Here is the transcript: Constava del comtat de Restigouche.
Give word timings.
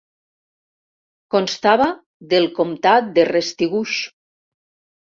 Constava 1.35 1.87
del 2.33 2.51
comtat 2.59 3.15
de 3.21 3.31
Restigouche. 3.33 4.07